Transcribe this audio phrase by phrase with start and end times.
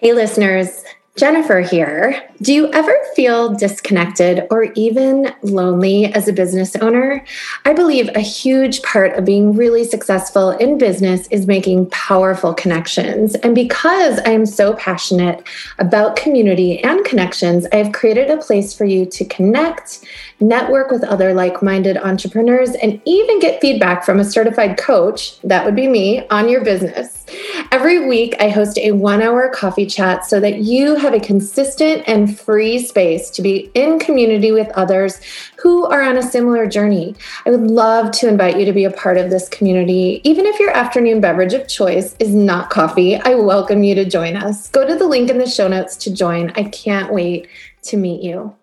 [0.00, 0.84] Hey, listeners.
[1.16, 2.22] Jennifer here.
[2.42, 7.24] Do you ever feel disconnected or even lonely as a business owner?
[7.64, 13.34] I believe a huge part of being really successful in business is making powerful connections.
[13.36, 15.48] And because I am so passionate
[15.78, 20.04] about community and connections, I have created a place for you to connect,
[20.38, 25.64] network with other like minded entrepreneurs, and even get feedback from a certified coach, that
[25.64, 27.24] would be me, on your business.
[27.72, 32.04] Every week, I host a one hour coffee chat so that you have a consistent
[32.06, 35.20] and free space to be in community with others
[35.56, 37.14] who are on a similar journey.
[37.44, 40.20] I would love to invite you to be a part of this community.
[40.22, 44.36] Even if your afternoon beverage of choice is not coffee, I welcome you to join
[44.36, 44.68] us.
[44.68, 46.52] Go to the link in the show notes to join.
[46.54, 47.48] I can't wait
[47.82, 48.54] to meet you.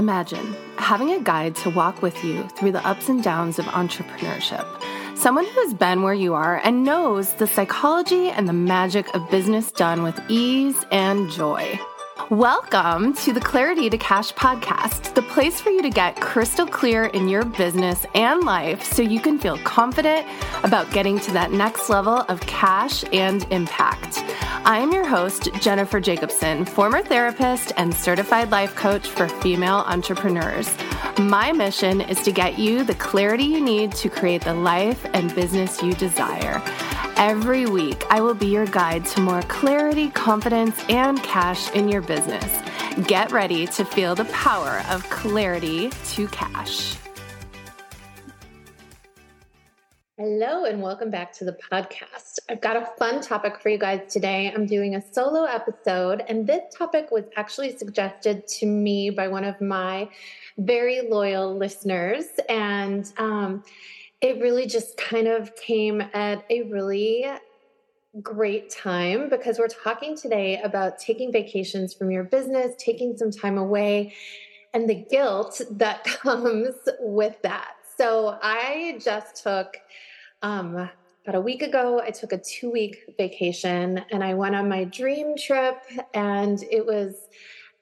[0.00, 4.66] Imagine having a guide to walk with you through the ups and downs of entrepreneurship.
[5.14, 9.30] Someone who has been where you are and knows the psychology and the magic of
[9.30, 11.78] business done with ease and joy.
[12.28, 17.06] Welcome to the Clarity to Cash podcast, the place for you to get crystal clear
[17.06, 20.26] in your business and life so you can feel confident
[20.62, 24.18] about getting to that next level of cash and impact.
[24.64, 30.76] I am your host, Jennifer Jakobsen, former therapist and certified life coach for female entrepreneurs.
[31.18, 35.34] My mission is to get you the clarity you need to create the life and
[35.34, 36.62] business you desire.
[37.20, 42.00] Every week, I will be your guide to more clarity, confidence, and cash in your
[42.00, 42.62] business.
[43.06, 46.96] Get ready to feel the power of clarity to cash.
[50.16, 52.38] Hello, and welcome back to the podcast.
[52.48, 54.50] I've got a fun topic for you guys today.
[54.50, 59.44] I'm doing a solo episode, and this topic was actually suggested to me by one
[59.44, 60.08] of my
[60.56, 62.24] very loyal listeners.
[62.48, 63.62] And um,
[64.20, 67.26] it really just kind of came at a really
[68.22, 73.56] great time because we're talking today about taking vacations from your business, taking some time
[73.56, 74.14] away,
[74.74, 77.74] and the guilt that comes with that.
[77.96, 79.76] So I just took
[80.42, 80.88] um,
[81.24, 84.84] about a week ago, I took a two week vacation and I went on my
[84.84, 85.76] dream trip,
[86.14, 87.28] and it was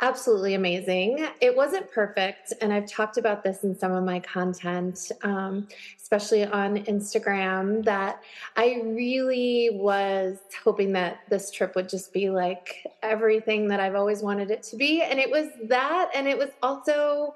[0.01, 1.27] absolutely amazing.
[1.41, 5.67] It wasn't perfect, and I've talked about this in some of my content, um,
[6.01, 8.23] especially on Instagram, that
[8.57, 14.23] I really was hoping that this trip would just be like everything that I've always
[14.23, 15.03] wanted it to be.
[15.03, 17.35] And it was that, and it was also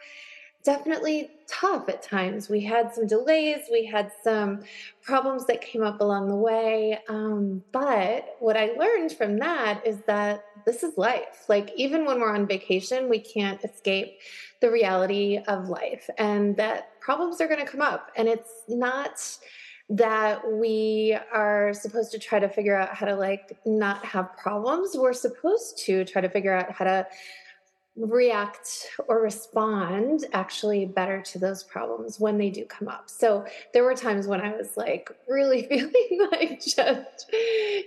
[0.65, 2.49] definitely tough at times.
[2.49, 4.61] We had some delays, we had some
[5.03, 6.99] problems that came up along the way.
[7.09, 11.45] Um, but what I learned from that is that this is life.
[11.49, 14.19] Like, even when we're on vacation, we can't escape
[14.61, 18.11] the reality of life and that problems are going to come up.
[18.17, 19.21] And it's not
[19.91, 24.97] that we are supposed to try to figure out how to like not have problems.
[24.97, 27.07] We're supposed to try to figure out how to
[27.95, 33.11] react or respond actually better to those problems when they do come up.
[33.11, 33.45] So
[33.75, 37.31] there were times when I was like really feeling like just,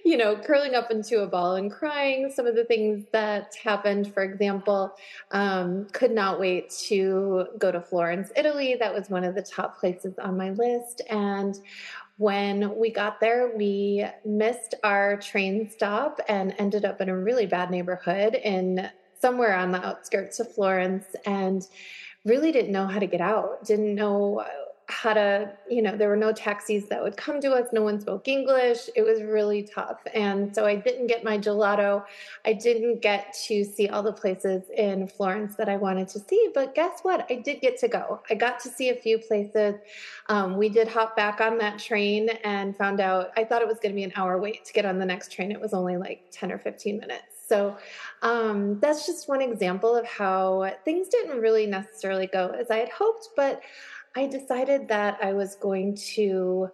[0.05, 2.31] you know, curling up into a ball and crying.
[2.33, 4.95] Some of the things that happened, for example,
[5.31, 8.75] um, could not wait to go to Florence, Italy.
[8.79, 11.01] That was one of the top places on my list.
[11.09, 11.57] And
[12.17, 17.47] when we got there, we missed our train stop and ended up in a really
[17.47, 18.89] bad neighborhood in
[19.25, 21.67] somewhere on the outskirts of Florence and
[22.25, 24.45] really didn't know how to get out, didn't know
[24.87, 27.69] how to, you know, there were no taxis that would come to us.
[27.73, 28.87] No one spoke English.
[28.95, 29.99] It was really tough.
[30.13, 32.03] And so I didn't get my gelato.
[32.45, 36.51] I didn't get to see all the places in Florence that I wanted to see.
[36.53, 37.25] But guess what?
[37.31, 38.21] I did get to go.
[38.29, 39.73] I got to see a few places.
[40.29, 43.79] Um, we did hop back on that train and found out I thought it was
[43.79, 45.51] going to be an hour wait to get on the next train.
[45.51, 47.34] It was only like 10 or 15 minutes.
[47.47, 47.77] So
[48.21, 52.89] um, that's just one example of how things didn't really necessarily go as I had
[52.89, 53.61] hoped, but
[54.15, 56.69] I decided that I was going to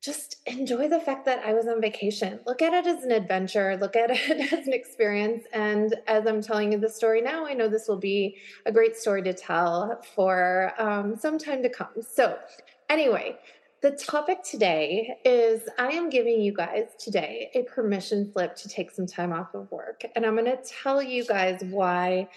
[0.00, 2.40] just enjoy the fact that I was on vacation.
[2.46, 5.44] Look at it as an adventure, look at it as an experience.
[5.52, 8.96] And as I'm telling you the story now, I know this will be a great
[8.96, 11.88] story to tell for um, some time to come.
[12.00, 12.38] So,
[12.88, 13.38] anyway,
[13.82, 18.90] the topic today is I am giving you guys today a permission slip to take
[18.90, 20.02] some time off of work.
[20.14, 22.28] And I'm going to tell you guys why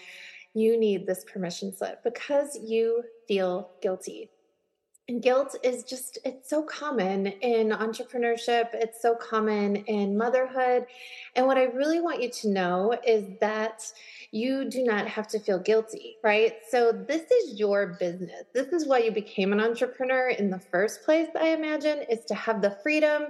[0.54, 4.30] you need this permission slip because you feel guilty.
[5.06, 8.68] And guilt is just, it's so common in entrepreneurship.
[8.72, 10.86] It's so common in motherhood.
[11.36, 13.82] And what I really want you to know is that
[14.34, 16.54] you do not have to feel guilty, right?
[16.68, 18.42] So this is your business.
[18.52, 22.34] This is why you became an entrepreneur in the first place, I imagine, is to
[22.34, 23.26] have the freedom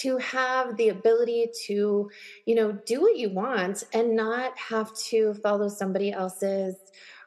[0.00, 2.10] to have the ability to,
[2.46, 6.76] you know, do what you want and not have to follow somebody else's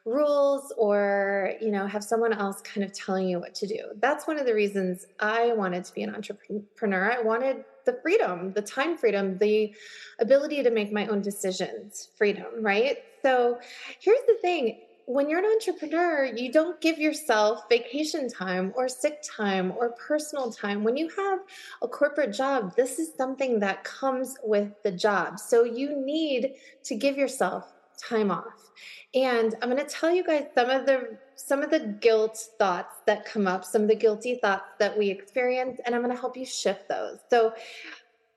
[0.04, 4.26] rules or you know have someone else kind of telling you what to do that's
[4.26, 8.62] one of the reasons i wanted to be an entrepreneur i wanted the freedom the
[8.62, 9.74] time freedom the
[10.20, 13.60] ability to make my own decisions freedom right so
[14.00, 19.22] here's the thing when you're an entrepreneur, you don't give yourself vacation time or sick
[19.22, 20.84] time or personal time.
[20.84, 21.40] When you have
[21.82, 25.38] a corporate job, this is something that comes with the job.
[25.40, 27.74] So you need to give yourself
[28.08, 28.72] time off.
[29.14, 32.98] And I'm going to tell you guys some of the some of the guilt thoughts
[33.08, 36.20] that come up, some of the guilty thoughts that we experience, and I'm going to
[36.20, 37.18] help you shift those.
[37.30, 37.54] So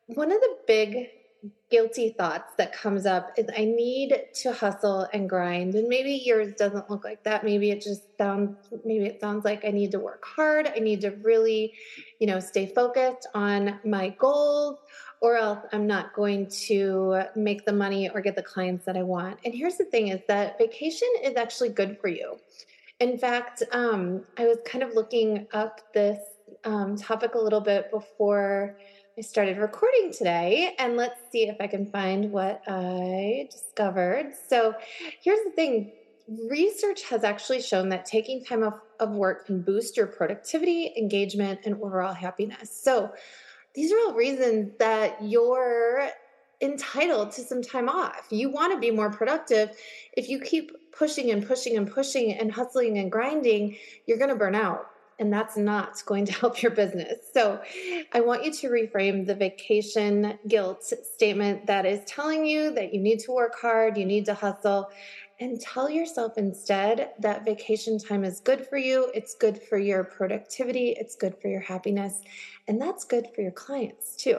[0.06, 1.08] one of the big
[1.70, 5.74] guilty thoughts that comes up is I need to hustle and grind.
[5.74, 7.44] And maybe yours doesn't look like that.
[7.44, 10.72] Maybe it just sounds maybe it sounds like I need to work hard.
[10.74, 11.74] I need to really,
[12.18, 14.78] you know, stay focused on my goals
[15.24, 19.02] or else I'm not going to make the money or get the clients that I
[19.02, 19.38] want.
[19.46, 22.36] And here's the thing is that vacation is actually good for you.
[23.00, 26.18] In fact, um, I was kind of looking up this
[26.64, 28.76] um, topic a little bit before
[29.16, 34.34] I started recording today, and let's see if I can find what I discovered.
[34.50, 34.74] So,
[35.22, 35.92] here's the thing
[36.50, 41.60] research has actually shown that taking time off of work can boost your productivity, engagement,
[41.64, 42.70] and overall happiness.
[42.70, 43.12] So,
[43.74, 46.08] these are all reasons that you're
[46.60, 48.26] entitled to some time off.
[48.30, 49.70] You want to be more productive.
[50.16, 53.76] If you keep pushing and pushing and pushing and hustling and grinding,
[54.06, 54.86] you're going to burn out.
[55.18, 57.18] And that's not going to help your business.
[57.32, 57.60] So,
[58.12, 63.00] I want you to reframe the vacation guilt statement that is telling you that you
[63.00, 64.90] need to work hard, you need to hustle,
[65.40, 69.10] and tell yourself instead that vacation time is good for you.
[69.14, 70.90] It's good for your productivity.
[70.98, 72.22] It's good for your happiness.
[72.68, 74.38] And that's good for your clients too.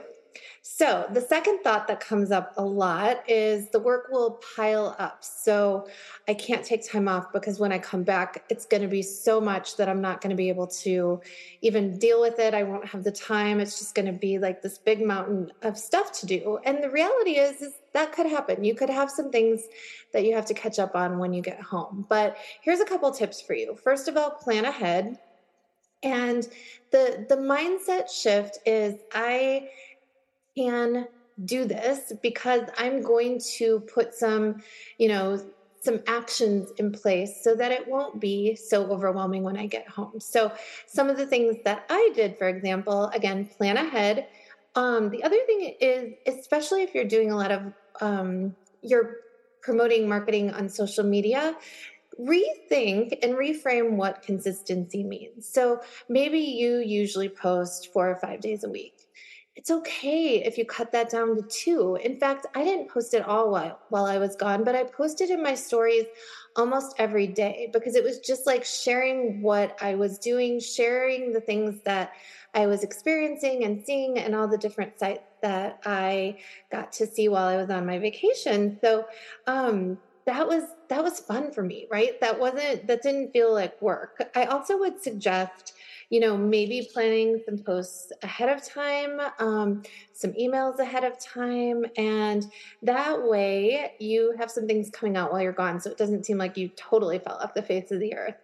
[0.61, 5.23] So, the second thought that comes up a lot is the work will pile up.
[5.23, 5.87] So,
[6.27, 9.39] I can't take time off because when I come back, it's going to be so
[9.39, 11.21] much that I'm not going to be able to
[11.61, 12.53] even deal with it.
[12.53, 13.59] I won't have the time.
[13.59, 16.59] It's just going to be like this big mountain of stuff to do.
[16.65, 18.63] And the reality is, is that could happen.
[18.63, 19.63] You could have some things
[20.13, 22.05] that you have to catch up on when you get home.
[22.07, 23.75] But here's a couple tips for you.
[23.83, 25.17] First of all, plan ahead.
[26.03, 26.47] And
[26.91, 29.69] the the mindset shift is I
[30.55, 31.07] can
[31.43, 34.61] do this because I'm going to put some,
[34.97, 35.43] you know,
[35.81, 40.19] some actions in place so that it won't be so overwhelming when I get home.
[40.19, 40.51] So,
[40.87, 44.27] some of the things that I did, for example, again, plan ahead.
[44.75, 47.61] Um, the other thing is, especially if you're doing a lot of,
[48.01, 49.17] um, you're
[49.61, 51.55] promoting marketing on social media,
[52.19, 55.47] rethink and reframe what consistency means.
[55.47, 59.05] So, maybe you usually post four or five days a week
[59.55, 61.95] it's okay if you cut that down to two.
[62.03, 65.29] In fact, I didn't post at all while, while I was gone, but I posted
[65.29, 66.03] in my stories
[66.57, 71.39] almost every day because it was just like sharing what I was doing, sharing the
[71.39, 72.11] things that
[72.55, 76.37] I was experiencing and seeing, and all the different sites that I
[76.71, 78.79] got to see while I was on my vacation.
[78.81, 79.05] So,
[79.45, 83.79] um, that was that was fun for me right that wasn't that didn't feel like
[83.81, 85.73] work i also would suggest
[86.09, 89.81] you know, maybe planning some posts ahead of time, um,
[90.13, 91.85] some emails ahead of time.
[91.97, 92.45] And
[92.83, 95.79] that way you have some things coming out while you're gone.
[95.79, 98.35] So it doesn't seem like you totally fell off the face of the earth.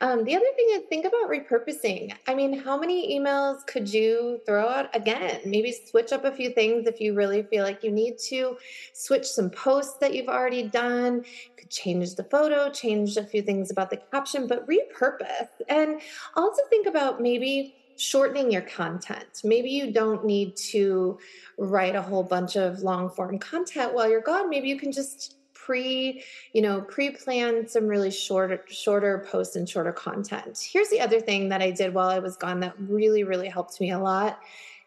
[0.00, 2.14] Um, the other thing is think about repurposing.
[2.26, 5.40] I mean, how many emails could you throw out again?
[5.44, 8.56] Maybe switch up a few things if you really feel like you need to,
[8.92, 11.24] switch some posts that you've already done,
[11.56, 15.48] could change the photo, change a few things about the caption, but repurpose.
[15.68, 16.00] And
[16.36, 19.42] also think about maybe shortening your content.
[19.44, 21.18] Maybe you don't need to
[21.58, 24.48] write a whole bunch of long form content while you're gone.
[24.48, 29.92] Maybe you can just pre you know pre-plan some really shorter shorter posts and shorter
[29.92, 33.48] content here's the other thing that i did while i was gone that really really
[33.48, 34.40] helped me a lot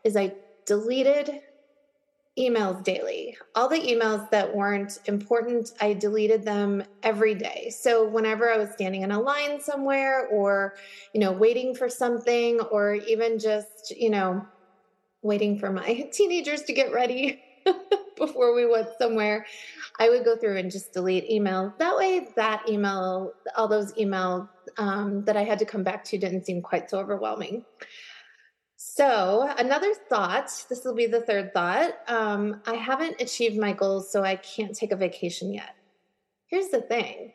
[0.03, 0.33] is i
[0.65, 1.41] deleted
[2.38, 3.38] emails daily.
[3.54, 7.70] All the emails that weren't important, I deleted them every day.
[7.70, 10.74] So whenever I was standing in a line somewhere or,
[11.13, 14.46] you know, waiting for something or even just, you know,
[15.22, 17.42] waiting for my teenagers to get ready
[18.18, 19.46] before we went somewhere,
[20.00, 21.78] I would go through and just delete emails.
[21.78, 26.18] That way, that email, all those emails um, that I had to come back to
[26.18, 27.63] didn't seem quite so overwhelming.
[28.86, 31.94] So, another thought this will be the third thought.
[32.10, 35.75] Um, I haven't achieved my goals, so I can't take a vacation yet.
[36.48, 37.32] Here's the thing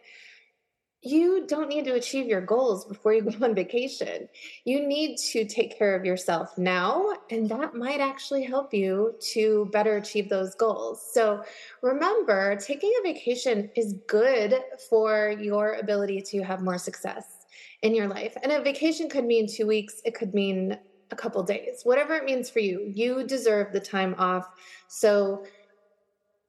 [1.02, 4.28] you don't need to achieve your goals before you go on vacation.
[4.66, 9.70] You need to take care of yourself now, and that might actually help you to
[9.72, 11.02] better achieve those goals.
[11.12, 11.42] So
[11.80, 14.54] remember, taking a vacation is good
[14.90, 17.46] for your ability to have more success
[17.82, 18.36] in your life.
[18.42, 20.78] And a vacation could mean two weeks, it could mean
[21.10, 22.90] a couple days, whatever it means for you.
[22.94, 24.48] You deserve the time off.
[24.88, 25.44] So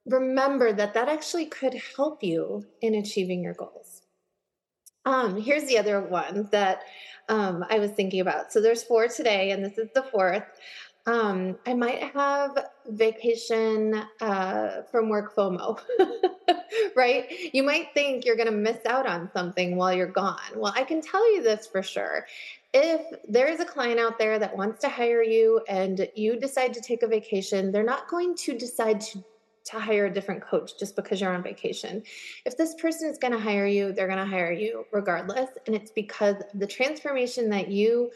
[0.05, 4.01] remember that that actually could help you in achieving your goals.
[5.05, 6.83] Um, here's the other one that
[7.29, 8.51] um, I was thinking about.
[8.51, 10.43] So there's four today, and this is the fourth.
[11.09, 15.79] Um, I might have vacation uh, from work FOMO,
[16.95, 17.25] right?
[17.51, 20.37] You might think you're going to miss out on something while you're gone.
[20.55, 22.27] Well, I can tell you this for sure.
[22.75, 26.81] If there's a client out there that wants to hire you and you decide to
[26.81, 29.23] take a vacation, they're not going to decide to
[29.65, 32.01] to hire a different coach just because you're on vacation.
[32.45, 35.49] If this person is going to hire you, they're going to hire you regardless.
[35.67, 38.09] And it's because the transformation that you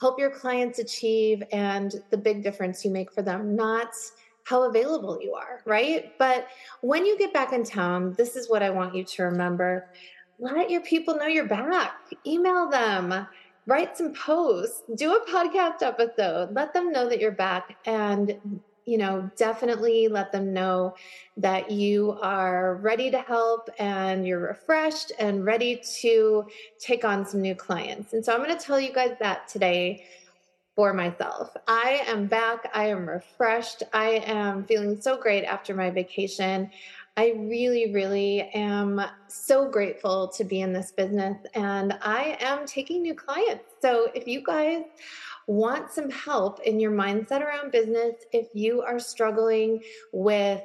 [0.00, 3.92] help your clients achieve and the big difference you make for them, not
[4.44, 6.12] how available you are, right?
[6.18, 6.48] But
[6.80, 9.88] when you get back in town, this is what I want you to remember.
[10.38, 11.92] Let your people know you're back.
[12.26, 13.26] Email them,
[13.66, 18.98] write some posts, do a podcast episode, let them know that you're back and you
[18.98, 20.94] know, definitely let them know
[21.36, 26.46] that you are ready to help and you're refreshed and ready to
[26.78, 28.12] take on some new clients.
[28.12, 30.04] And so I'm going to tell you guys that today
[30.74, 31.54] for myself.
[31.68, 32.70] I am back.
[32.74, 33.82] I am refreshed.
[33.92, 36.70] I am feeling so great after my vacation.
[37.16, 43.02] I really, really am so grateful to be in this business and I am taking
[43.02, 43.64] new clients.
[43.82, 44.84] So if you guys
[45.46, 49.82] want some help in your mindset around business, if you are struggling
[50.12, 50.62] with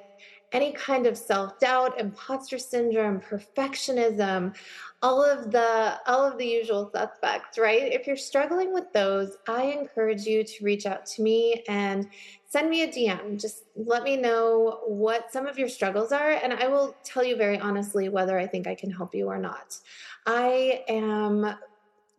[0.53, 4.55] any kind of self-doubt, imposter syndrome, perfectionism,
[5.01, 7.91] all of the all of the usual suspects, right?
[7.93, 12.07] If you're struggling with those, I encourage you to reach out to me and
[12.47, 13.39] send me a DM.
[13.39, 17.35] Just let me know what some of your struggles are and I will tell you
[17.35, 19.77] very honestly whether I think I can help you or not.
[20.25, 21.55] I am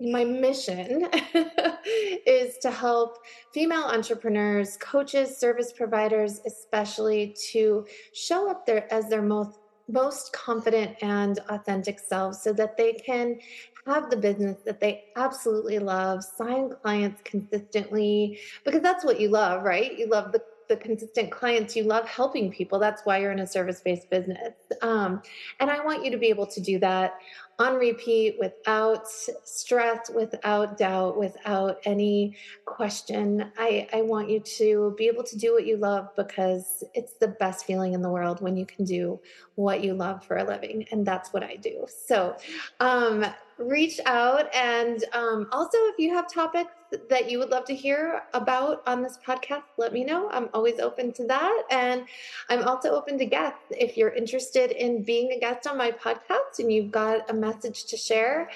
[0.01, 1.09] my mission
[2.27, 3.19] is to help
[3.53, 9.59] female entrepreneurs, coaches, service providers, especially to show up there as their most
[9.91, 13.39] most confident and authentic selves so that they can
[13.87, 19.63] have the business that they absolutely love, sign clients consistently because that's what you love,
[19.63, 19.99] right?
[19.99, 21.75] You love the the consistent clients.
[21.75, 22.79] You love helping people.
[22.79, 24.53] That's why you're in a service-based business.
[24.83, 25.23] Um,
[25.61, 27.15] and i want you to be able to do that
[27.59, 33.51] on repeat without stress, without doubt, without any question.
[33.59, 37.29] I, I want you to be able to do what you love because it's the
[37.29, 39.21] best feeling in the world when you can do
[39.57, 40.87] what you love for a living.
[40.93, 41.87] And that's what I do.
[42.07, 42.37] So,
[42.79, 43.25] um,
[43.59, 44.55] reach out.
[44.55, 46.71] And um, also, if you have topics
[47.11, 50.31] that you would love to hear about on this podcast, let me know.
[50.31, 51.63] I'm always open to that.
[51.71, 52.05] And
[52.49, 53.61] I'm also open to guests.
[53.71, 57.85] If you're interested in being a guest on my podcast and you've got a message
[57.87, 58.51] to share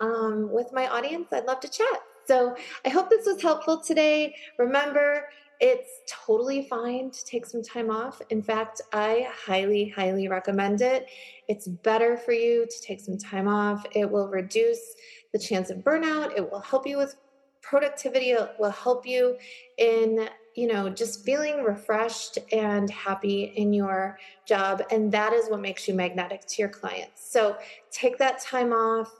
[0.00, 2.02] um, with my audience, I'd love to chat.
[2.26, 4.34] So I hope this was helpful today.
[4.58, 5.24] Remember,
[5.60, 8.22] it's totally fine to take some time off.
[8.30, 11.08] In fact, I highly, highly recommend it.
[11.48, 13.84] It's better for you to take some time off.
[13.92, 14.94] It will reduce
[15.32, 16.36] the chance of burnout.
[16.36, 17.16] It will help you with
[17.60, 18.30] productivity.
[18.30, 19.36] It will help you
[19.78, 24.82] in, you know, just feeling refreshed and happy in your job.
[24.90, 27.30] And that is what makes you magnetic to your clients.
[27.30, 27.56] So
[27.90, 29.12] take that time off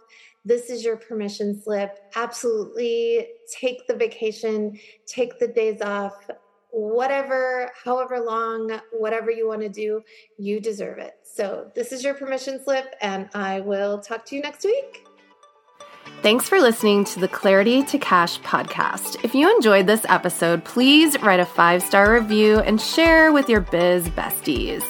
[0.48, 1.98] this is your permission slip.
[2.16, 6.30] Absolutely take the vacation, take the days off,
[6.70, 10.02] whatever, however long, whatever you want to do,
[10.38, 11.14] you deserve it.
[11.22, 15.04] So, this is your permission slip, and I will talk to you next week.
[16.22, 19.22] Thanks for listening to the Clarity to Cash podcast.
[19.22, 23.60] If you enjoyed this episode, please write a five star review and share with your
[23.60, 24.82] biz besties.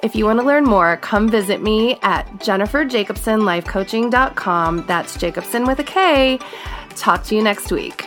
[0.00, 4.86] If you want to learn more, come visit me at jenniferjakobsenlifecoaching.com.
[4.86, 6.38] That's Jakobsen with a K.
[6.90, 8.06] Talk to you next week.